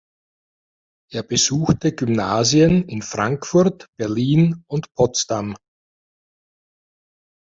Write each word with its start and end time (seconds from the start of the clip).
Er 1.13 1.21
besuchte 1.21 1.93
Gymnasien 1.93 2.89
in 2.89 3.03
Frankfurt, 3.03 3.85
Berlin 3.99 4.63
und 4.67 4.91
Potsdam. 4.95 5.55